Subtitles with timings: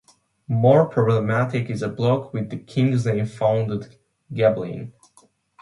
[0.47, 3.97] More problematic is a block with the king's name found at
[4.33, 4.93] Gebelein.